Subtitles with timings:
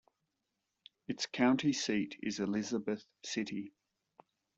[1.07, 3.71] Its county seat is Elizabeth City.